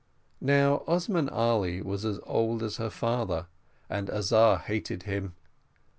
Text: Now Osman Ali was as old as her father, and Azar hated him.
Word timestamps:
Now 0.41 0.81
Osman 0.87 1.29
Ali 1.29 1.79
was 1.79 2.05
as 2.05 2.19
old 2.23 2.63
as 2.63 2.77
her 2.77 2.89
father, 2.89 3.45
and 3.87 4.09
Azar 4.09 4.57
hated 4.57 5.03
him. 5.03 5.35